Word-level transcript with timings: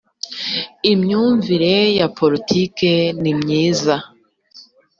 imyumvire 0.91 1.73
ya 1.97 2.07
poritiki 2.17 2.93
nimyiza 3.21 3.95